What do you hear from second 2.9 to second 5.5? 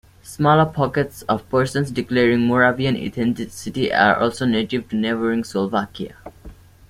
ethnicity are also native to neighbouring